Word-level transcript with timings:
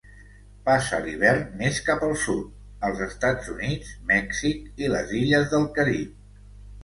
Passa 0.67 0.99
l'hivern 1.01 1.41
més 1.59 1.81
cap 1.89 2.05
al 2.07 2.15
sud, 2.21 2.47
als 2.89 3.03
Estats 3.07 3.51
Units, 3.55 3.91
Mèxic 4.13 4.83
i 4.85 4.89
les 4.95 5.13
illes 5.21 5.53
del 5.55 5.69
Carib. 5.77 6.17